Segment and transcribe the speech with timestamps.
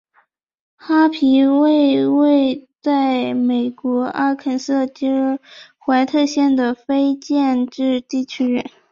[0.75, 5.37] 哈皮为位在美国阿肯色州
[5.77, 8.63] 怀特县的非建制地区。